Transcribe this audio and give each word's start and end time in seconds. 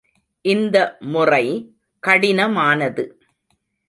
இந்த 0.45 0.77
முறை 1.01 1.45
கடினமானது. 2.03 3.05